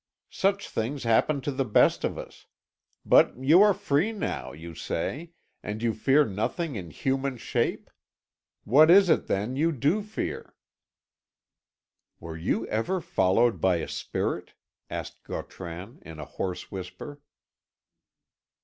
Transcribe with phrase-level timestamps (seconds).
[0.31, 2.47] Such things happen to the best of us.
[3.05, 7.87] But you are free now, you say, and you fear nothing in human shape.
[8.63, 10.55] What is it, then, you do fear?"
[12.19, 14.53] "Were you ever followed by a spirit?"
[14.89, 17.21] asked Gautran, in a hoarse whisper.